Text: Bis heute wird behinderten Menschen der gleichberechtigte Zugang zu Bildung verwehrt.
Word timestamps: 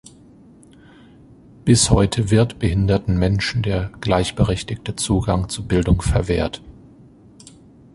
Bis 1.63 1.91
heute 1.91 2.31
wird 2.31 2.57
behinderten 2.57 3.19
Menschen 3.19 3.61
der 3.61 3.91
gleichberechtigte 4.01 4.95
Zugang 4.95 5.47
zu 5.47 5.67
Bildung 5.67 6.01
verwehrt. 6.01 6.59